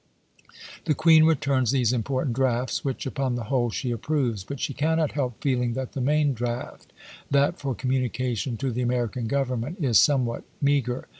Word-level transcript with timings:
The 0.85 0.95
Queen 0.95 1.25
returns 1.25 1.69
these 1.69 1.93
important 1.93 2.35
drafts, 2.35 2.83
which 2.83 3.05
upon 3.05 3.35
the 3.35 3.43
whole 3.43 3.69
she 3.69 3.91
approves; 3.91 4.43
but 4.43 4.59
she 4.59 4.73
cannot 4.73 5.11
help 5.11 5.39
feehng 5.41 5.75
that 5.75 5.91
the 5.91 6.01
main 6.01 6.33
draft— 6.33 6.91
that 7.29 7.59
for 7.59 7.75
communication 7.75 8.57
to 8.57 8.71
the 8.71 8.81
American 8.81 9.27
Government— 9.27 9.77
is 9.89 9.99
somewhat 9.99 10.43
meager. 10.59 11.07